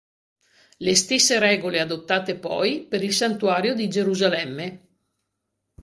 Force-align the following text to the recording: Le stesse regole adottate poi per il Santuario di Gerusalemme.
Le 0.79 0.95
stesse 0.95 1.37
regole 1.37 1.79
adottate 1.79 2.33
poi 2.35 2.81
per 2.87 3.03
il 3.03 3.13
Santuario 3.13 3.75
di 3.75 3.87
Gerusalemme. 3.87 4.87